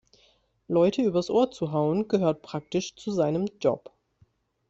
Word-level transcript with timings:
Leute 0.67 1.03
übers 1.03 1.29
Ohr 1.29 1.51
zu 1.51 1.73
hauen, 1.73 2.07
gehört 2.07 2.41
praktisch 2.41 2.95
zu 2.95 3.11
seinem 3.11 3.47
Job. 3.61 3.91